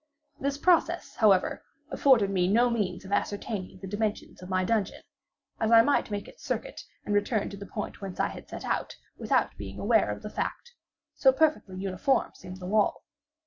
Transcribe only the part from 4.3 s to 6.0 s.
of my dungeon; as I